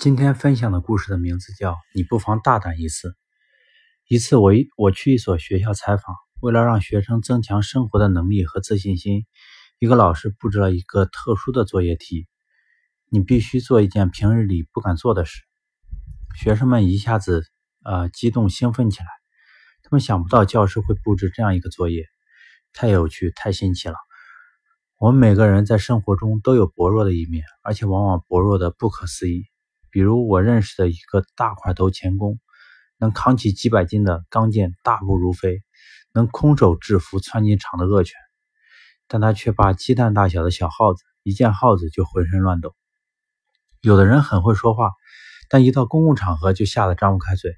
[0.00, 3.14] 今天分享的故事的名字叫“你不妨大胆一次”。
[4.08, 9.26] 一次，我一我去一所学校采访，为了让学生增强生活的能力和自信心，
[9.78, 12.26] 一个老师布置了一个特殊的作业题：
[13.10, 15.42] 你必须做一件平日里不敢做的事。
[16.34, 17.44] 学生们一下子
[17.84, 19.06] 呃激动兴奋起来，
[19.82, 22.06] 他们想不到教师会布置这样一个作业，
[22.72, 23.96] 太有趣，太新奇了。
[24.96, 29.44] 我们每个人在生活中都有薄弱的一面，而且往往薄弱的不可思议。
[29.90, 32.38] 比如我认识的一个大块头钳工，
[32.98, 35.62] 能扛起几百斤的钢件大步如飞，
[36.12, 38.14] 能空手制服窜进场的恶犬，
[39.08, 42.74] 但他却怕鸡蛋大小的小耗子，一见耗子就浑身乱抖。
[43.80, 44.92] 有的人很会说话，
[45.48, 47.50] 但一到公共场合就吓得张不开嘴；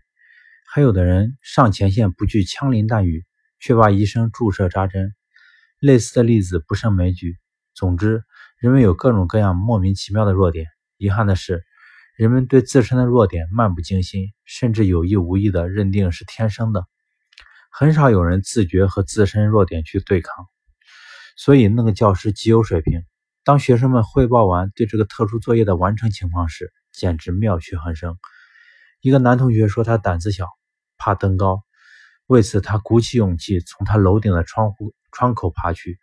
[0.67, 3.25] 还有的人上前线不惧枪林弹雨，
[3.59, 5.15] 却怕医生注射扎针。
[5.81, 7.37] 类似的例子不胜枚举。
[7.75, 8.23] 总之，
[8.59, 10.67] 人们有各种各样莫名其妙的弱点。
[10.97, 11.65] 遗憾的是。
[12.17, 16.87] 人们对自身的弱点漫不经心，甚至有意无意地认定是天生的，
[17.71, 20.47] 很少有人自觉和自身弱点去对抗。
[21.37, 23.03] 所以，那个教师极有水平。
[23.45, 28.19] 当学生们汇报完对这个特殊作业的完成情况时，简直妙趣横生。
[29.01, 30.47] 一个男同学说他胆子小，
[30.99, 31.63] 怕登高，
[32.27, 35.99] 为此他鼓起勇气从他楼顶的窗户窗口爬去，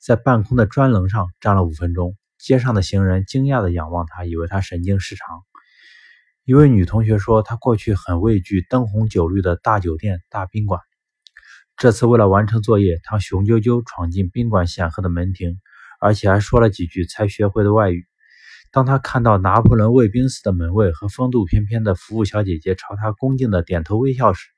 [0.00, 2.16] 在半空的砖棱上站了五分钟。
[2.42, 5.26] 街上的行人惊讶地仰望他，以为他神经失常。
[6.44, 10.80] 一位女同学说，她过去很畏惧灯红酒绿的大酒店、大宾馆。
[11.76, 15.60] 这次为了完成作业，她雄赳赳闯进宾馆显赫的门庭，
[16.00, 18.06] 而且还说了几句才学会的外语。
[18.72, 24.48] 当她看到拿破仑卫兵似的门卫和风度翩翩的服务小姐姐朝她恭敬地点头微笑时，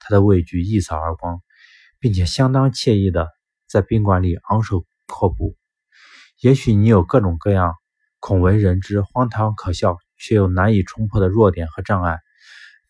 [0.00, 1.40] 她的畏惧一扫而光，
[2.00, 3.28] 并且相当惬意地
[3.68, 5.59] 在宾馆里昂首阔步。
[6.40, 7.74] 也许你有各种各样
[8.18, 9.96] 恐为人知、荒唐可笑。
[10.22, 12.18] 却又难以冲破的弱点和障碍，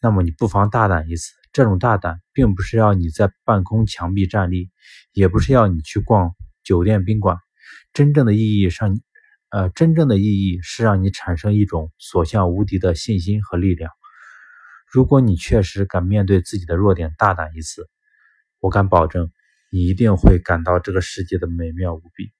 [0.01, 1.31] 那么你不妨大胆一次。
[1.53, 4.69] 这种大胆，并不是要你在半空墙壁站立，
[5.13, 6.35] 也不是要你去逛
[6.65, 7.39] 酒店宾馆。
[7.93, 8.99] 真正的意义上，
[9.51, 13.93] 呃，真正的意义是让你产生一种所向无敌的信心和力量。
[14.93, 17.89] 如果你确实敢面对自己的弱点，大胆一次，
[18.59, 19.31] 我敢保证，
[19.71, 22.33] 你一定会感到这个世界的美妙无比。